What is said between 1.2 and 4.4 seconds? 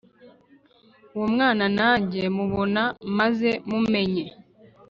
mwana na njye mubone maze mumenye